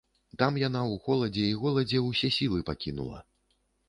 Там 0.41 0.55
яна 0.67 0.79
ў 0.85 0.95
холадзе 1.07 1.43
і 1.49 1.59
голадзе 1.65 2.01
ўсе 2.07 2.31
сілы 2.39 2.63
пакінула. 2.71 3.21